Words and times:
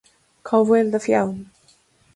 Cá 0.49 0.61
bhfuil 0.69 0.89
do 0.95 1.03
pheann 1.05 1.39